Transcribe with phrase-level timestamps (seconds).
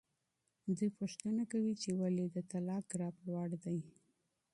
[0.75, 3.79] دوی پوښتنه کوي چې ولې د طلاق ګراف لوړ دی.